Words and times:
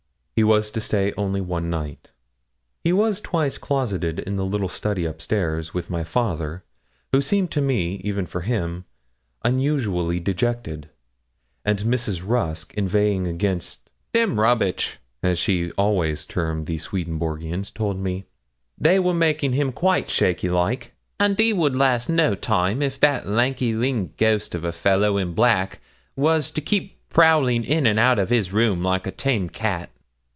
He 0.37 0.43
was 0.43 0.71
to 0.71 0.81
stay 0.81 1.13
only 1.17 1.39
one 1.39 1.69
night. 1.69 2.09
He 2.83 2.91
was 2.91 3.21
twice 3.21 3.59
closeted 3.59 4.17
in 4.17 4.37
the 4.37 4.45
little 4.45 4.69
study 4.69 5.05
up 5.05 5.21
stairs 5.21 5.71
with 5.75 5.91
my 5.91 6.03
father, 6.03 6.63
who 7.11 7.21
seemed 7.21 7.51
to 7.51 7.61
me, 7.61 8.01
even 8.03 8.25
for 8.25 8.41
him, 8.41 8.85
unusually 9.45 10.19
dejected, 10.19 10.89
and 11.63 11.77
Mrs. 11.83 12.23
Rusk 12.25 12.73
inveighing 12.75 13.27
against 13.27 13.87
'them 14.13 14.39
rubbitch,' 14.39 14.97
as 15.21 15.37
she 15.37 15.71
always 15.73 16.25
termed 16.25 16.65
the 16.65 16.79
Swedenborgians, 16.79 17.69
told 17.71 17.99
me 17.99 18.25
'they 18.79 18.97
were 18.97 19.13
making 19.13 19.53
him 19.53 19.71
quite 19.71 20.09
shaky 20.09 20.49
like, 20.49 20.93
and 21.19 21.37
he 21.37 21.53
would 21.53 21.73
not 21.73 21.79
last 21.79 22.09
no 22.09 22.33
time, 22.33 22.81
if 22.81 22.99
that 22.99 23.27
lanky, 23.27 23.75
lean 23.75 24.11
ghost 24.17 24.55
of 24.55 24.63
a 24.63 24.71
fellow 24.71 25.17
in 25.17 25.33
black 25.33 25.79
was 26.15 26.49
to 26.49 26.61
keep 26.61 26.97
prowling 27.09 27.63
in 27.63 27.85
and 27.85 27.99
out 27.99 28.17
of 28.17 28.31
his 28.31 28.51
room 28.51 28.81
like 28.81 29.05
a 29.05 29.11
tame 29.11 29.47
cat.' 29.47 29.91